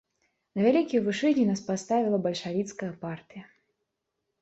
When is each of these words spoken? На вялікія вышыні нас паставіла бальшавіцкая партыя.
На 0.55 0.63
вялікія 0.67 1.01
вышыні 1.09 1.45
нас 1.51 1.61
паставіла 1.69 2.23
бальшавіцкая 2.27 2.91
партыя. 3.07 3.43